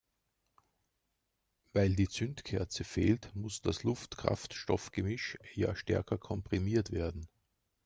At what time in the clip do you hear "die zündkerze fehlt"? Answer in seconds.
1.95-3.35